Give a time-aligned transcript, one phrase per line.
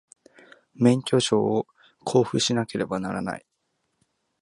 [0.73, 1.67] 免許証を
[2.07, 3.45] 交付しなければならない